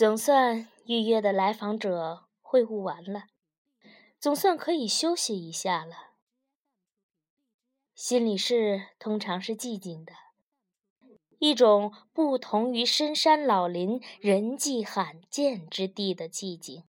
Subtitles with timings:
[0.00, 3.24] 总算预约的来访者会晤完了，
[4.18, 6.14] 总算可以休息一下了。
[7.94, 10.14] 心理室通常是寂静的，
[11.38, 16.84] 一种不同于深山老林、人迹罕见之地的寂静。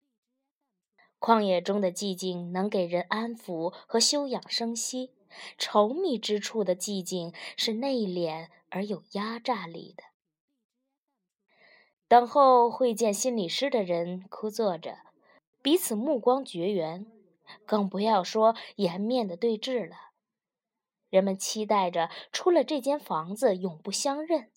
[1.18, 5.14] 旷野中的寂静能给人安抚和休养生息，
[5.58, 10.04] 稠密之处的寂静是内敛而有压榨力的。
[12.08, 15.00] 等候会见心理师的人枯坐着，
[15.62, 17.06] 彼此目光绝缘，
[17.66, 19.96] 更不要说颜面的对峙了。
[21.10, 24.50] 人们期待着出了这间房子永不相认。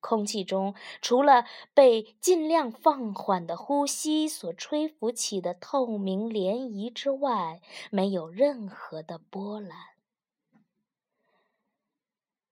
[0.00, 1.44] 空气中除了
[1.74, 9.76] 被尽量放缓的呼吸所吹拂起的透明涟漪之外，没有任何的波澜。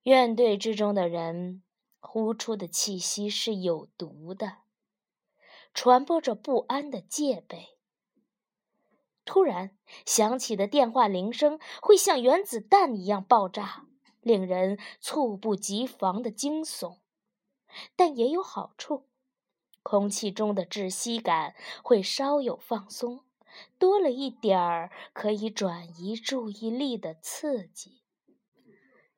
[0.05, 1.62] 院队之中的人。
[2.09, 4.59] 呼出的气息是有毒的，
[5.74, 7.77] 传播着不安的戒备。
[9.25, 13.86] 突然响起的电话铃声会像原子弹一样爆炸，
[14.22, 17.00] 令人猝不及防的惊悚。
[17.97, 19.09] 但也有好处，
[19.83, 23.25] 空气中的窒息感会稍有放松，
[23.78, 28.00] 多了一点儿可以转移注意力的刺激。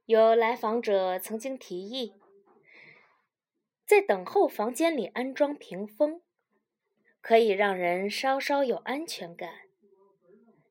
[0.07, 2.15] 有来访者曾经提议。
[3.89, 6.21] 在等候房间里安装屏风，
[7.23, 9.61] 可以让人稍稍有安全感。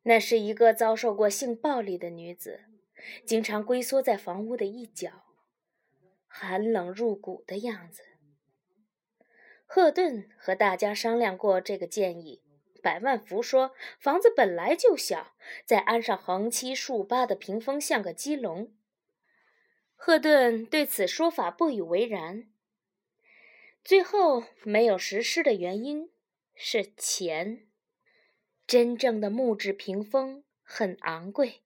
[0.04, 2.66] 那是一个遭受过性暴力的女子，
[3.26, 5.24] 经常龟缩在房屋的一角，
[6.28, 8.04] 寒冷入骨的样子。
[9.66, 12.44] 赫顿和大家商量过这个建议，
[12.84, 15.34] 百万福说房子本来就小，
[15.66, 18.72] 再安上横七竖八的屏风像个鸡笼。
[19.96, 22.52] 赫顿对此说法不以为然。
[23.88, 26.10] 最后没有实施的原因
[26.54, 27.70] 是钱。
[28.68, 31.62] 真正的木质屏风很昂贵，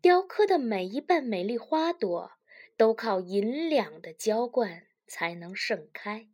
[0.00, 2.34] 雕刻的每一瓣美丽花朵
[2.76, 6.28] 都靠银两的浇灌才能盛开。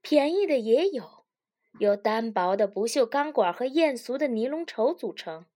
[0.00, 1.24] 便宜的也有，
[1.80, 5.46] 由单薄的不锈钢管和艳俗的尼龙绸组成，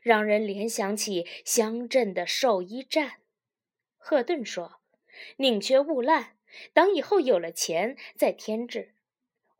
[0.00, 3.16] 让人联想起乡镇的兽医站。
[3.98, 4.80] 赫顿说
[5.36, 6.32] ：“宁缺毋滥。”
[6.72, 8.94] 等以后有了钱再添置，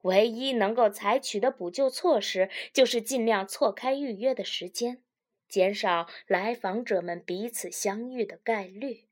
[0.02, 5.02] 唯一能够采取的补救措施就是尽量错开预约的时间，
[5.48, 9.04] 减少来访者们彼此相遇的概率。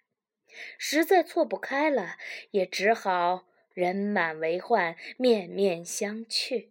[0.79, 2.17] 实在错不开了，
[2.53, 6.69] 也只好人满为患，面面相觑。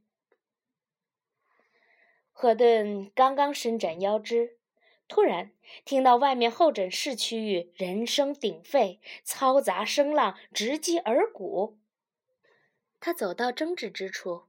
[2.32, 4.58] 赫顿刚刚伸展腰肢。
[5.08, 5.52] 突然
[5.86, 11.78] 听到外面候诊室区域人声鼎沸，嘈杂声浪直击耳骨。
[13.00, 14.48] 他走到争执之处，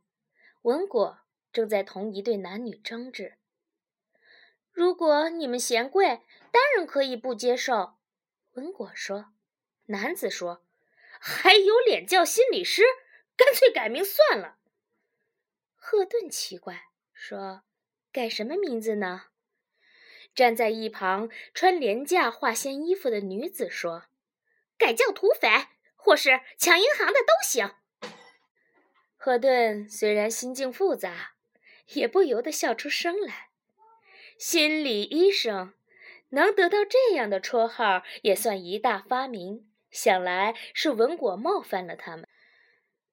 [0.62, 1.18] 文果
[1.52, 3.36] 正在同一对男女争执。
[4.72, 7.94] 如果你们嫌贵，当然可以不接受。
[8.52, 9.32] 文果说。
[9.88, 10.64] 男子说
[11.20, 12.84] ：“还有脸叫心理师？
[13.36, 14.56] 干脆改名算了。”
[15.76, 17.64] 赫顿奇怪说
[18.10, 19.24] ：“改什么名字呢？”
[20.34, 24.04] 站在一旁穿廉价化纤衣服的女子说
[24.76, 25.48] ：“改叫土匪，
[25.94, 27.74] 或是抢银行的都行。”
[29.16, 31.34] 赫顿虽然心境复杂，
[31.94, 33.48] 也不由得笑出声来。
[34.36, 35.72] 心理医生
[36.30, 39.70] 能得到这样的绰号，也算一大发明。
[39.90, 42.28] 想来是文果冒犯了他们。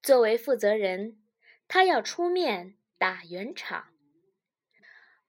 [0.02, 1.22] 作为负责人，
[1.68, 3.91] 他要出面打圆场。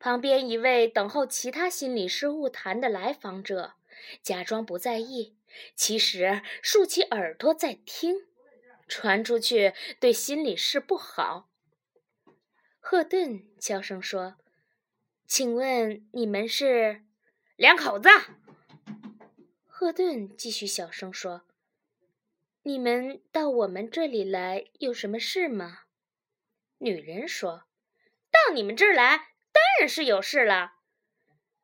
[0.03, 3.75] 旁边一位等候其他心理师晤谈的来访者，
[4.21, 5.37] 假装不在意，
[5.77, 8.17] 其实竖起耳朵在听，
[8.85, 11.49] 传出去对心理师不好。
[12.81, 14.35] 赫顿悄声说
[15.25, 17.03] ：“请问你们是
[17.55, 18.09] 两口子？”
[19.65, 21.43] 赫顿继续小声说
[22.63, 25.83] ：“你们到我们这里来有什么事吗？”
[26.79, 27.63] 女人说
[28.29, 30.73] ：“到你们这儿来。”当然是有事了，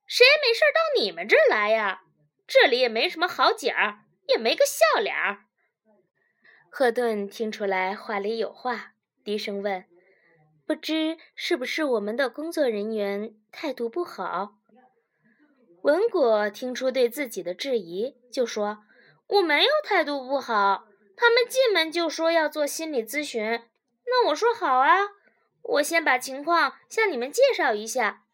[0.06, 2.04] 谁没事到你们这儿来呀？
[2.48, 5.46] 这里也没什么好景儿，也没个笑脸儿。
[6.72, 8.94] 赫顿听出来话里有话，
[9.24, 9.86] 低声问
[10.66, 14.56] ：“不知是不是我们的工作人员态度不好？”
[15.84, 18.84] 文果听出对自己的质疑，就说
[19.28, 23.42] ：“我没有态度不好，他们进门就说要做心理咨询，
[24.06, 24.98] 那我说好啊。”
[25.62, 28.26] 我先把情况向你们介绍一下。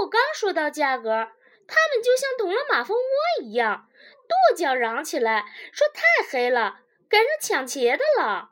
[0.00, 1.32] 我刚说到价格，
[1.66, 3.88] 他们就像捅了马蜂窝一样，
[4.28, 8.50] 跺脚嚷起来，说太黑了，赶上抢劫的了。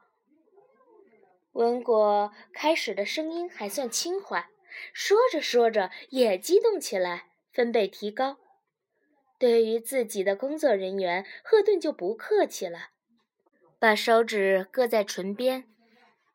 [1.52, 4.48] 文果开始的声音还算轻缓，
[4.92, 8.38] 说着说着也激动起来，分贝提高。
[9.38, 12.90] 对于自己的工作人员，赫顿就不客气了，
[13.78, 15.64] 把手指搁在唇边，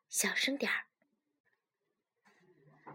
[0.08, 0.85] 小声点儿。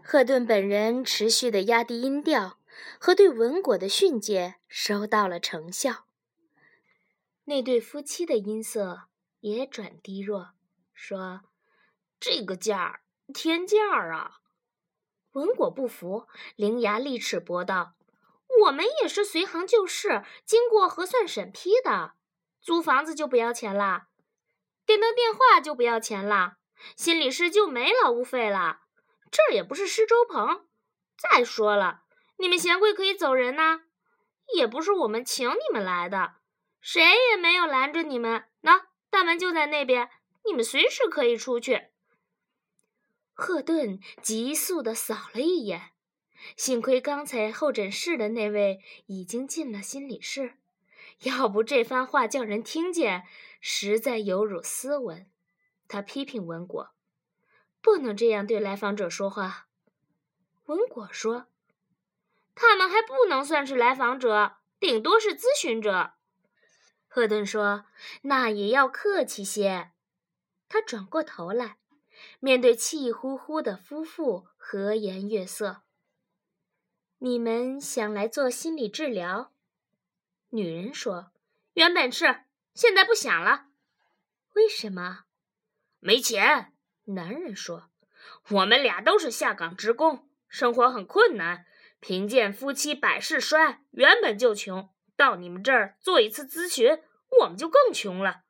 [0.04, 2.58] 赫顿本人持续的压低音调，
[2.98, 6.06] 和对文果的训诫收到了成效。
[7.44, 9.08] 那对夫妻的音色
[9.40, 10.50] 也转低弱，
[10.92, 11.42] 说
[12.20, 13.00] ：“这个价儿，
[13.32, 14.40] 天价儿啊！”
[15.32, 16.26] 文果不服，
[16.56, 17.94] 伶牙俐齿驳道。
[18.64, 22.12] 我们也是随行就市，经过核算审批的。
[22.60, 24.08] 租房子就不要钱啦，
[24.84, 26.58] 电灯电话就不要钱啦，
[26.96, 28.81] 心理师就没劳务费了。
[29.32, 30.66] 这儿也不是施粥棚。
[31.16, 32.04] 再说了，
[32.36, 33.80] 你们嫌贵可以走人呐，
[34.54, 36.34] 也不是我们请你们来的，
[36.80, 38.44] 谁也没有拦着你们。
[38.60, 40.10] 那大门就在那边，
[40.44, 41.88] 你们随时可以出去。
[43.32, 45.92] 赫顿急速地扫了一眼。
[46.56, 50.58] 幸亏刚才候诊室的那位已经进了心理室，
[51.20, 53.24] 要不这番话叫人听见，
[53.60, 55.30] 实在有辱斯文。
[55.86, 56.90] 他批评文果
[57.82, 59.66] ：“不能这样对来访者说话。”
[60.66, 61.48] 文果说
[62.54, 66.14] ：“他们还不能算是来访者，顶多是咨询者。”
[67.06, 67.84] 赫顿说
[68.22, 69.90] ：“那也要客气些。”
[70.70, 71.76] 他转过头来，
[72.40, 75.82] 面对气呼呼的夫妇，和颜悦色。
[77.18, 79.52] 你们想来做心理治疗？
[80.48, 81.32] 女人说
[81.74, 82.44] ：“原本是，
[82.74, 83.66] 现在不想了。”
[84.54, 85.24] 为什么？
[86.00, 86.71] 没钱。
[87.14, 87.90] 男人说
[88.50, 91.66] ：“我们俩都是下岗职工，生活很困难。
[92.00, 97.00] 贫贱夫妻百事衰，原本就穷，到你们这儿做一次咨询，
[97.40, 98.42] 我们就更穷了，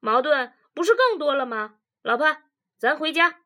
[0.00, 1.76] 矛盾不是更多了吗？
[2.02, 2.36] 老婆，
[2.78, 3.40] 咱回家。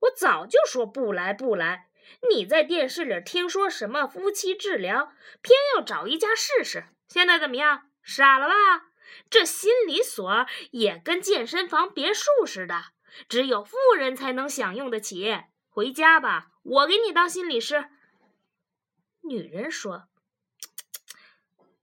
[0.00, 1.86] 我早就说不来，不来。”
[2.30, 5.12] 你在电视里听说什么夫妻治疗，
[5.42, 6.84] 偏要找一家试试。
[7.06, 7.90] 现在怎么样？
[8.02, 8.54] 傻了吧？
[9.28, 12.82] 这心理所也跟健身房别墅似的，
[13.28, 15.44] 只有富人才能享用得起。
[15.68, 17.88] 回家吧，我给你当心理师。
[19.22, 20.08] 女人说：“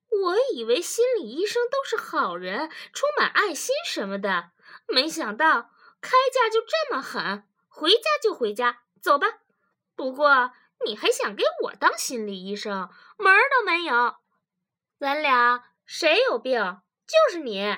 [0.09, 4.51] 我以为心理医生都是好人，充满爱心什么的，
[4.87, 5.69] 没想到
[6.01, 7.47] 开价就这么狠。
[7.67, 9.27] 回家就回家，走吧。”
[9.95, 10.51] 不过，
[10.85, 14.15] 你还想给我当心理医生，门儿都没有。
[14.99, 16.59] 咱俩谁有病？
[17.07, 17.77] 就是你。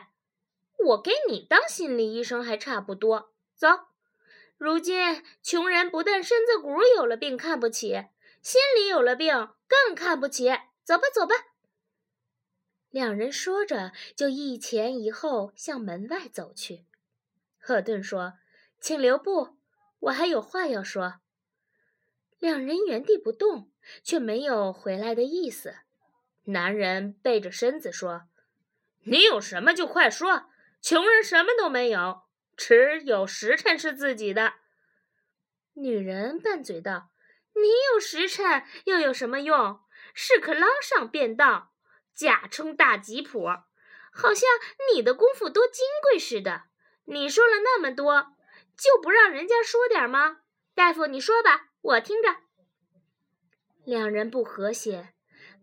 [0.85, 3.33] 我给你当心理医生还差不多。
[3.57, 3.67] 走，
[4.57, 8.05] 如今穷人不但身子骨有了病看不起，
[8.41, 10.49] 心里有了病更看不起。
[10.83, 11.35] 走吧，走吧。
[12.89, 16.85] 两人说着，就一前一后向门外走去。
[17.57, 18.35] 赫顿说
[18.79, 19.57] ：“请留步，
[19.99, 21.15] 我还有话要说。”
[22.39, 23.71] 两人原地不动，
[24.03, 25.75] 却没有回来的意思。
[26.45, 28.27] 男人背着身子说
[29.03, 30.45] ：“你有什么就快说，
[30.81, 32.26] 穷人什么都没有，
[32.57, 34.55] 只有时辰是自己的。”
[35.75, 37.11] 女人拌嘴道
[37.55, 39.79] ：“你有时辰又有什么用？
[40.13, 41.71] 是可捞上便当，
[42.13, 43.45] 假充大吉普，
[44.11, 44.49] 好像
[44.93, 46.63] 你的功夫多金贵似的。
[47.05, 48.35] 你说了那么多，
[48.75, 50.41] 就不让人家说点吗？
[50.73, 52.35] 大夫，你说吧。”我听着，
[53.85, 55.13] 两人不和谐，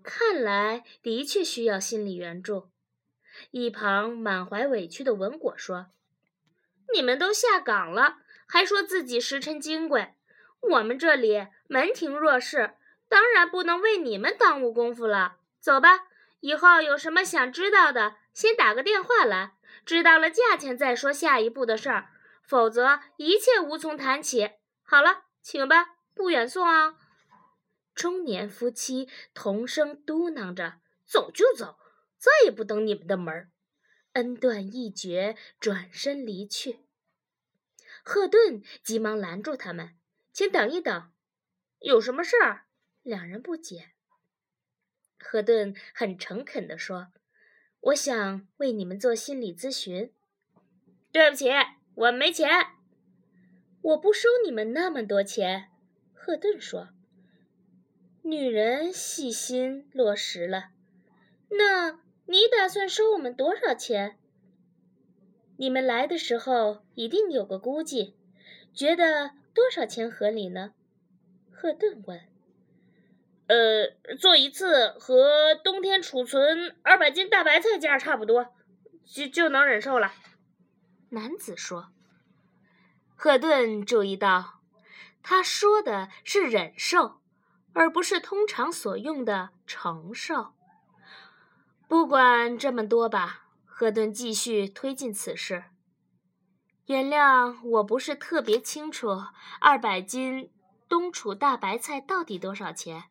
[0.03, 2.71] 看来的确需要心理援助。
[3.51, 5.89] 一旁满怀委屈的文果说
[6.95, 10.15] ：“你们都下岗了，还说自己时辰金贵，
[10.61, 12.75] 我们这里门庭若市，
[13.09, 15.37] 当然不能为你们耽误功夫了。
[15.61, 16.07] 走吧，
[16.41, 22.11] 以后有什么想知道的，先打个电话来，知道了价钱再说下一步的事儿，
[22.43, 24.53] 否则一切无从谈起。
[24.83, 26.95] 好了，请吧。”不远送啊！
[27.93, 30.75] 中年夫妻同声嘟囔着
[31.05, 31.77] ：“走就走，
[32.17, 33.51] 再也不登你们的门儿。”
[34.15, 36.84] 恩断义绝，转身离去。
[38.07, 39.97] 赫顿急忙拦住他们
[40.31, 41.11] ：“请等一等，
[41.79, 42.67] 有什么事儿？”
[43.03, 43.93] 两人不解。
[45.19, 47.09] 赫顿很诚恳地说
[47.81, 50.13] ：“我想为你们做心理咨询。”
[51.11, 51.49] 对不起，
[51.95, 52.51] 我没钱。
[53.81, 55.71] 我不收你们那么多钱。
[56.13, 56.91] 赫顿说
[58.23, 60.73] ：“女人细心落实了。
[61.49, 64.19] 那你打算收我们多少钱？
[65.57, 68.17] 你们来的时候一定有个估计，
[68.75, 70.73] 觉得多少钱合理呢？”
[71.53, 72.21] 赫顿问。
[73.47, 78.55] “呃，做一次和冬天储存二百斤大白菜价差不多，
[79.05, 80.13] 就就能忍受了。”
[81.11, 81.91] 男子说。
[83.17, 84.61] 赫顿注意到，
[85.23, 87.21] 他说的是忍受，
[87.73, 90.55] 而不是通常所用的承受。
[91.87, 93.44] 不管这么多吧，
[93.77, 95.65] 赫顿继续推进此事。
[96.87, 99.25] 原谅我不是特别清楚，
[99.61, 100.53] 二百斤
[100.89, 103.07] 冬储大白菜到底多少钱？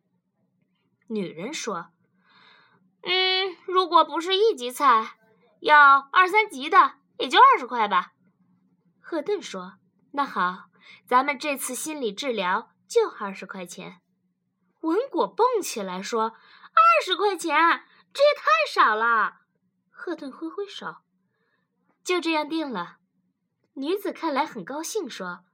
[1.08, 1.89] 女人说
[3.03, 5.17] ：“嗯，如果不是一级菜，
[5.60, 8.13] 要二三级的，也就二十块吧。”
[9.03, 9.74] 赫顿说
[10.15, 10.70] ：“那好，
[11.05, 14.00] 咱们这次心理治疗就二十块钱。”
[14.79, 16.22] 文果蹦起来说
[16.72, 17.53] ：“二十块钱，
[18.13, 19.41] 这也太少了。”
[20.05, 20.98] 赫顿挥挥手
[22.03, 22.98] ：“就这样定了。”
[23.75, 25.45] 女子看来很高兴，说：“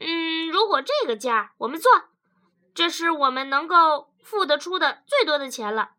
[0.00, 1.92] 嗯，如果这个价我们做，
[2.74, 5.90] 这是我们能够付得出的最多的钱了。”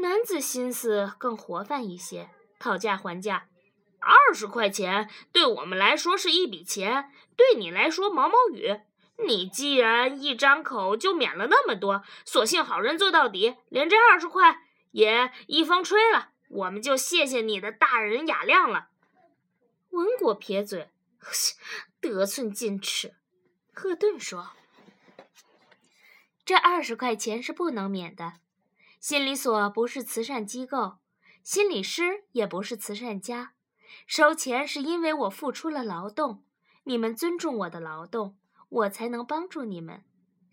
[0.00, 3.46] 男子心思更活泛一些，讨价还价
[4.00, 8.80] ：“二十块钱对我们来说是一笔钱，对你来说毛毛雨。
[9.22, 18.88] 你既然一张口就免了那么多，索性好人做到底，连这二十块也一风吹了，我们就谢谢你的大人雅量了。”
[19.90, 20.90] 文果撇嘴，
[22.00, 23.14] 得寸进尺。
[23.72, 24.52] 赫顿说
[26.44, 28.34] ：“这二十块钱是不能免的。
[29.00, 30.98] 心理所不是慈善机构，
[31.42, 33.52] 心理师也不是慈善家。
[34.06, 36.42] 收钱是因为我付出了劳动，
[36.84, 38.36] 你们尊重我的劳动，
[38.68, 40.04] 我才能帮助你们。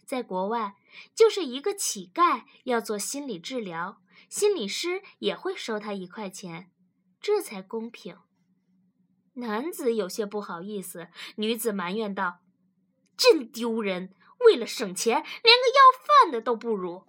[0.06, 0.76] 在国外，
[1.16, 6.72] 就是一个乞丐要做心理治疗，心理师也会收他一块钱，
[7.20, 8.18] 这才公平。”
[9.36, 12.40] 男子有些不好意思，女子埋怨道
[13.16, 14.14] ：“真丢人！
[14.46, 17.06] 为了省钱，连个要饭的都不如。”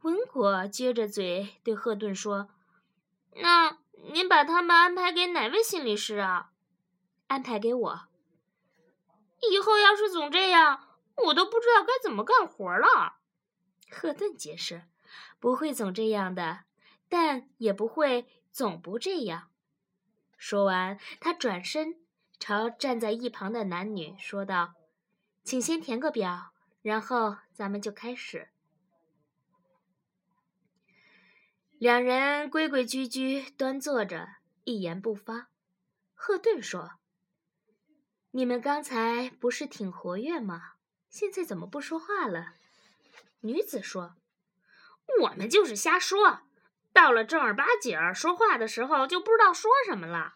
[0.00, 2.48] 文果撅着嘴对赫顿说
[3.42, 3.78] ：“那
[4.12, 6.52] 您把他们安排给哪位心理师啊？
[7.26, 8.00] 安排给我。
[9.50, 13.18] 以后要是总这样，我都不知道该怎么干活了。”
[13.90, 14.84] 赫顿解释
[15.38, 16.64] ：“不会总这样的，
[17.08, 19.50] 但也不会总不这样。”
[20.36, 21.96] 说完，他转身
[22.38, 24.74] 朝站在一旁的男女说道
[25.44, 26.52] ：“请先填个表，
[26.82, 28.48] 然后咱们就开始。”
[31.78, 34.28] 两人规规矩矩端坐着，
[34.64, 35.48] 一言不发。
[36.14, 36.92] 赫顿说
[38.32, 40.73] ：“你们刚才不是挺活跃吗？
[41.14, 42.54] 现在怎么不说话了？”
[43.42, 44.16] 女子说
[45.22, 46.40] ：“我们就是瞎说。”
[46.92, 50.34] 到了正儿八经说话的时候，就不知道说什么了。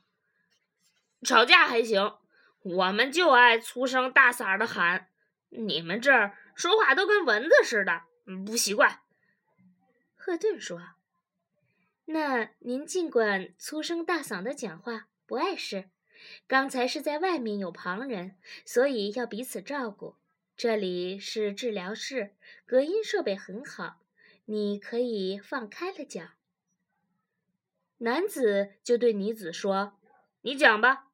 [1.25, 2.17] 吵架还行，
[2.63, 5.09] 我们就爱粗声大嗓的喊。
[5.49, 8.03] 你们这儿说话都跟蚊子似的，
[8.47, 9.01] 不习惯。
[10.15, 10.81] 赫顿说
[12.07, 15.89] ：“那您尽管粗声大嗓的讲话，不碍事。
[16.47, 20.15] 刚才是在外面有旁人，所以要彼此照顾。
[20.59, 22.35] 这里是治疗室，
[22.67, 24.01] 隔音设备很好，
[24.47, 26.33] 你可以放开了讲。”
[27.99, 29.97] 男子就对女子说
[30.43, 31.11] ：“你讲吧。”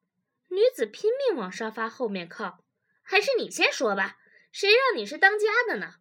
[0.49, 2.65] 女子拼命往沙发后面靠。
[3.05, 4.17] “还是你先说吧，
[4.51, 5.97] 谁让你是当家的呢？”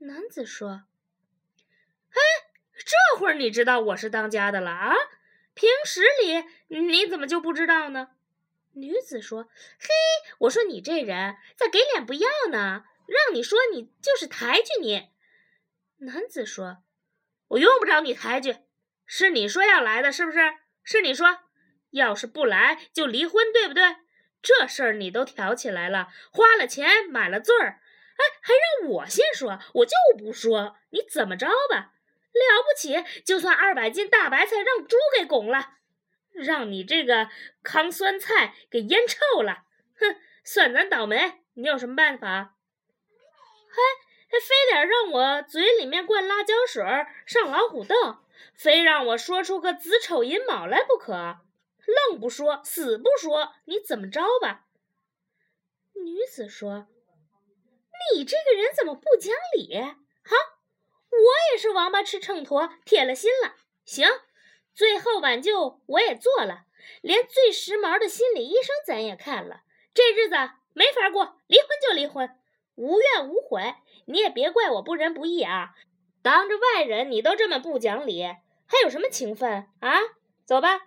[0.00, 0.84] 男子说。
[2.08, 2.20] “哎，
[2.72, 4.94] 这会儿你知道我是当家的了啊？
[5.52, 8.12] 平时里你怎么就不知道呢？”
[8.74, 9.44] 女子说。
[9.78, 9.88] “嘿，
[10.40, 12.84] 我说你这人咋给脸不要呢？
[13.06, 15.10] 让你说你就是抬举你。”
[15.98, 16.78] 男子说。
[17.48, 18.56] “我用不着你抬举。”
[19.04, 20.38] 是你说要来的，是不是？
[20.82, 21.40] 是你说，
[21.90, 23.96] 要是不来就离婚，对不对？
[24.40, 27.80] 这事儿你都挑起来了，花了钱买了罪儿，
[28.16, 31.92] 哎，还让我先说，我就不说，你怎么着吧？
[32.32, 35.74] 了不起，就算二百斤大白菜让猪给拱了，
[36.32, 37.28] 让你这个
[37.62, 39.64] 糠酸菜给腌臭了，
[39.98, 42.54] 哼，算咱倒霉，你有什么办法？
[43.68, 43.76] 还
[44.28, 46.82] 还非得让我嘴里面灌辣椒水
[47.26, 48.18] 上老虎凳？
[48.54, 51.38] 非让我说出个子丑寅卯来不可，
[51.86, 54.66] 愣不说，死不说，你怎么着吧？
[55.94, 56.88] 女子说
[58.14, 59.80] ：“你这个人怎么不讲理？
[59.80, 60.36] 好，
[61.10, 63.56] 我也是王八吃秤砣，铁了心了。
[63.84, 64.08] 行，
[64.74, 66.64] 最后挽救我也做了，
[67.00, 69.62] 连最时髦的心理医生咱也看了。
[69.94, 70.34] 这日子
[70.72, 72.30] 没法过，离婚就离婚，
[72.76, 73.74] 无怨无悔。
[74.06, 75.74] 你也别怪我不仁不义啊。”
[76.22, 79.98] 当着外人，你都这么不讲理，还有什么情分啊？
[80.44, 80.82] 走吧，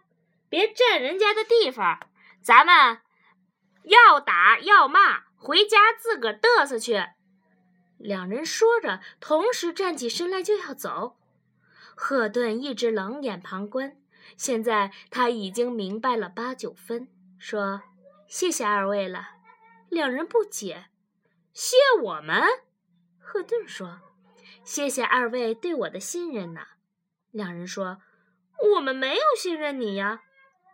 [0.48, 2.00] 别占人家的地方。
[2.42, 3.02] 咱们
[3.84, 7.06] 要打要骂，回家自个儿嘚瑟去。
[7.98, 11.18] 两人说着，同时站起身来就要走。
[11.96, 13.98] 赫顿一直冷眼旁观，
[14.38, 17.08] 现在他已经明白了八九分，
[17.40, 17.82] 说
[18.28, 19.30] ：“谢谢二位了。
[19.90, 20.88] 两人不解
[21.54, 22.44] ：“谢我们？”
[23.18, 24.02] 赫顿说
[24.64, 26.62] ：“谢谢二位对我的信任呢。”
[27.32, 28.02] 两人说
[28.76, 30.22] ：“我们没有信任你呀。”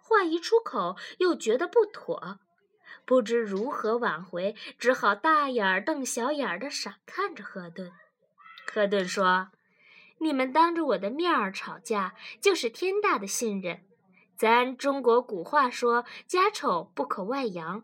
[0.03, 2.39] 话一出口，又觉得不妥，
[3.05, 7.91] 不知如何挽回，只好大眼瞪小眼的傻看着赫顿。
[8.65, 9.51] 赫顿说
[10.21, 13.83] ：“你们当着我的面儿吵架，就是天大的信任。
[14.37, 17.83] 咱中国古话说，家丑不可外扬。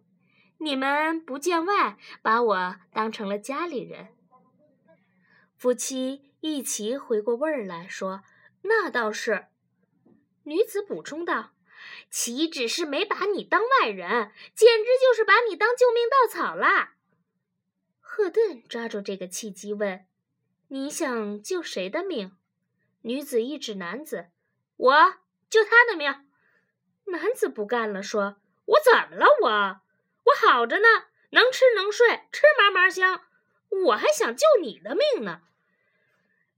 [0.60, 4.10] 你们不见外，把我当成了家里人。”
[5.58, 8.22] 夫妻一齐回过味儿来说
[8.62, 9.48] ：“那倒是。”
[10.46, 11.52] 女子补充道。
[12.10, 16.96] 岂止是没把你当外人，简直就是把你当救命稻草啦！
[18.00, 20.06] 赫顿抓住这个契机问
[20.68, 22.36] ：“你想救谁的命？”
[23.04, 24.30] 女子一指男子
[24.76, 25.14] ：“我
[25.50, 26.26] 救他的命。”
[27.06, 29.26] 男子不干了，说：“我怎么了？
[29.42, 29.82] 我
[30.26, 30.88] 我好着呢，
[31.30, 33.22] 能吃能睡，吃嘛嘛香，
[33.86, 35.44] 我还想救你的命呢。”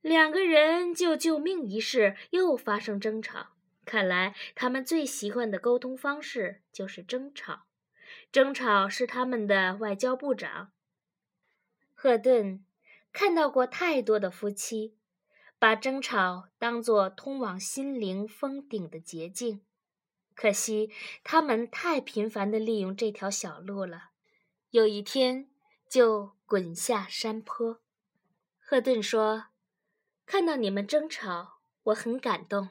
[0.02, 3.48] 两个人就救命一事又发生争吵。
[3.86, 7.66] 看来他们最习惯的沟通方式就是争吵，
[8.32, 10.72] 争吵是他们的外交部长。
[11.94, 12.64] 赫顿
[13.12, 14.96] 看到过太多的夫妻，
[15.58, 19.66] 把争吵当作通往心灵峰顶的捷径，
[20.36, 20.92] 可惜
[21.24, 24.12] 他们太频繁地利用这条小路了，
[24.70, 25.50] 有一天
[25.90, 27.82] 就滚下山坡。
[28.60, 29.48] 赫顿说
[30.26, 32.70] ：“看到你们争吵，我很感动。”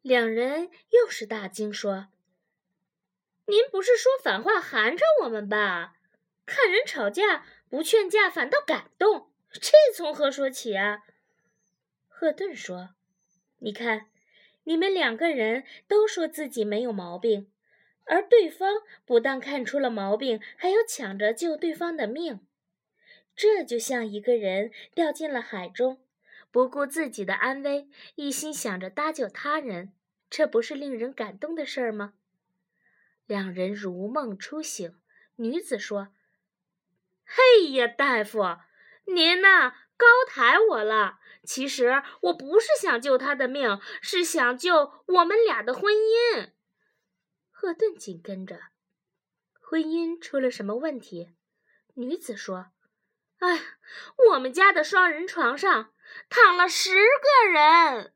[0.00, 2.08] 两人又是大惊，说
[3.44, 5.96] ：“您不是说反话寒碜我们吧？
[6.46, 11.04] 看人吵架不劝架，反倒感动，这从何说起啊？”
[12.06, 12.90] 赫顿说
[13.60, 14.10] ：“你看，
[14.64, 17.50] 你们两个人都说自己没有毛病，
[18.04, 22.40] 而对方不但看出了毛病，还要抢着救对方的命，
[23.34, 26.02] 这就像一个人掉进了海中。”
[26.52, 29.92] 不顾自己的安危，一心想着搭救他人，
[30.28, 32.14] 这不是令人感动的事儿吗？
[33.24, 34.96] 两人如梦初醒。
[35.36, 36.08] 女子说
[37.32, 38.58] ：“嘿呀，大夫，
[39.06, 41.20] 您呐高抬我了。
[41.44, 46.50] 其实我不是想救他的命，是想救我们俩的婚姻。”
[47.52, 48.58] 赫顿紧跟着
[49.62, 51.30] ：“婚姻出了什么问题？”
[51.94, 52.72] 女子说
[53.38, 53.60] ：“哎，
[54.32, 55.92] 我们家的双人床上。”
[56.28, 58.12] 躺了十个人。